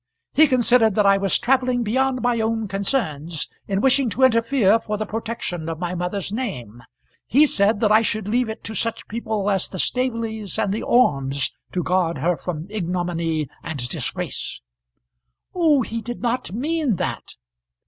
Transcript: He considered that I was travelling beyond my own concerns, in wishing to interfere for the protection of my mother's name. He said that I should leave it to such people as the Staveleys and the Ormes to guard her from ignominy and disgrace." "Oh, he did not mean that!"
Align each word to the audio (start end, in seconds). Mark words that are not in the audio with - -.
He 0.33 0.47
considered 0.47 0.95
that 0.95 1.05
I 1.05 1.17
was 1.19 1.37
travelling 1.37 1.83
beyond 1.83 2.23
my 2.23 2.39
own 2.41 2.67
concerns, 2.67 3.47
in 3.67 3.81
wishing 3.81 4.09
to 4.09 4.23
interfere 4.23 4.79
for 4.79 4.97
the 4.97 5.05
protection 5.05 5.69
of 5.69 5.77
my 5.77 5.93
mother's 5.93 6.31
name. 6.31 6.81
He 7.27 7.45
said 7.45 7.79
that 7.81 7.91
I 7.91 8.01
should 8.01 8.27
leave 8.27 8.49
it 8.49 8.63
to 8.63 8.73
such 8.73 9.07
people 9.07 9.47
as 9.47 9.67
the 9.67 9.77
Staveleys 9.77 10.57
and 10.57 10.73
the 10.73 10.81
Ormes 10.81 11.51
to 11.73 11.83
guard 11.83 12.17
her 12.17 12.35
from 12.35 12.65
ignominy 12.71 13.47
and 13.61 13.87
disgrace." 13.89 14.59
"Oh, 15.53 15.83
he 15.83 16.01
did 16.01 16.19
not 16.19 16.51
mean 16.51 16.95
that!" 16.95 17.35